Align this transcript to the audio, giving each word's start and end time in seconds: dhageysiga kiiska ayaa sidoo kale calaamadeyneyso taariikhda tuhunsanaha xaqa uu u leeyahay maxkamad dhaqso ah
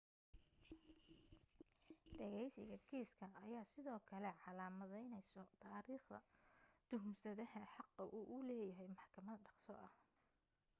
dhageysiga 2.17 2.77
kiiska 2.87 3.25
ayaa 3.45 3.69
sidoo 3.73 3.99
kale 4.09 4.29
calaamadeyneyso 4.43 5.41
taariikhda 5.61 6.19
tuhunsanaha 6.89 7.63
xaqa 7.75 8.01
uu 8.17 8.25
u 8.35 8.37
leeyahay 8.47 8.89
maxkamad 8.97 9.37
dhaqso 9.45 9.71
ah 9.87 9.93